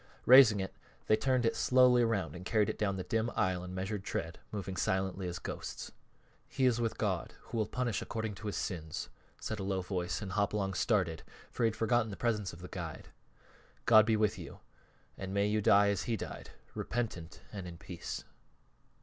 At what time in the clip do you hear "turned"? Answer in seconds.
1.15-1.45